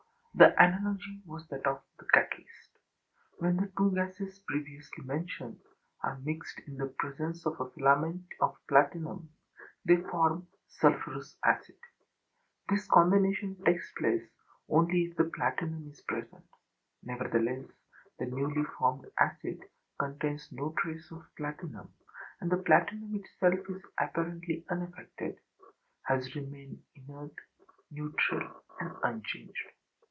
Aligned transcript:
The 0.33 0.57
analogy 0.63 1.19
was 1.25 1.45
that 1.49 1.67
of 1.67 1.81
the 1.99 2.05
catalyst. 2.13 2.71
When 3.39 3.57
the 3.57 3.69
two 3.77 3.91
gases 3.93 4.39
previously 4.39 5.03
mentioned 5.03 5.59
are 6.01 6.17
mixed 6.19 6.57
in 6.67 6.77
the 6.77 6.85
presence 6.87 7.45
of 7.45 7.59
a 7.59 7.69
filament 7.71 8.23
of 8.39 8.55
platinum, 8.69 9.29
they 9.83 9.97
form 9.97 10.47
sulphurous 10.69 11.35
acid. 11.43 11.75
This 12.69 12.87
combination 12.87 13.61
takes 13.65 13.91
place 13.91 14.23
only 14.69 15.01
if 15.07 15.17
the 15.17 15.25
platinum 15.25 15.89
is 15.91 15.99
present; 16.01 16.45
nevertheless 17.03 17.65
the 18.17 18.25
newly 18.25 18.63
formed 18.79 19.11
acid 19.19 19.61
contains 19.99 20.47
no 20.51 20.73
trace 20.79 21.11
of 21.11 21.25
platinum, 21.35 21.93
and 22.39 22.49
the 22.49 22.57
platinum 22.63 23.13
itself 23.15 23.59
is 23.69 23.83
apparently 23.99 24.63
unaffected; 24.69 25.37
has 26.03 26.33
remained 26.35 26.81
inert, 26.95 27.35
neutral, 27.91 28.63
and 28.79 28.95
unchanged. 29.03 29.57